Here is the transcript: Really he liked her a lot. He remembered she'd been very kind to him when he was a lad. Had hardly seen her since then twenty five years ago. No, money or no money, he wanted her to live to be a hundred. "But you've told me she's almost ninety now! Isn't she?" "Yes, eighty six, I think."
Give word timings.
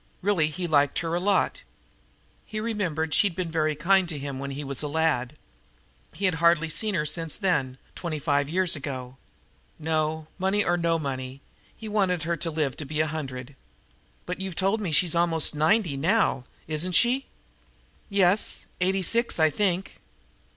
Really 0.23 0.47
he 0.47 0.65
liked 0.65 0.97
her 1.05 1.13
a 1.13 1.19
lot. 1.19 1.61
He 2.43 2.59
remembered 2.59 3.13
she'd 3.13 3.35
been 3.35 3.51
very 3.51 3.75
kind 3.75 4.09
to 4.09 4.17
him 4.17 4.39
when 4.39 4.49
he 4.49 4.63
was 4.63 4.81
a 4.81 4.87
lad. 4.87 5.37
Had 6.19 6.33
hardly 6.41 6.69
seen 6.69 6.95
her 6.95 7.05
since 7.05 7.37
then 7.37 7.77
twenty 7.93 8.17
five 8.17 8.49
years 8.49 8.75
ago. 8.75 9.17
No, 9.77 10.25
money 10.39 10.63
or 10.63 10.75
no 10.75 10.97
money, 10.97 11.39
he 11.77 11.87
wanted 11.87 12.23
her 12.23 12.35
to 12.35 12.49
live 12.49 12.75
to 12.77 12.85
be 12.85 12.99
a 12.99 13.05
hundred. 13.05 13.55
"But 14.25 14.41
you've 14.41 14.55
told 14.55 14.81
me 14.81 14.91
she's 14.91 15.13
almost 15.13 15.53
ninety 15.53 15.95
now! 15.97 16.45
Isn't 16.67 16.93
she?" 16.93 17.27
"Yes, 18.09 18.65
eighty 18.81 19.03
six, 19.03 19.39
I 19.39 19.51
think." 19.51 20.01